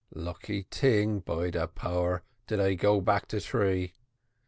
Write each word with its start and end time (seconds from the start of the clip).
Lucky 0.15 0.63
ting, 0.71 1.19
by 1.19 1.51
de 1.51 1.67
power, 1.67 2.23
dat 2.47 2.59
I 2.59 2.73
go 2.73 3.01
back 3.01 3.27
to 3.27 3.39
tree. 3.39 3.93